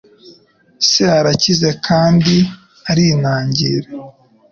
[0.87, 2.35] Se arakize cyane kandi
[2.91, 3.87] arinangira.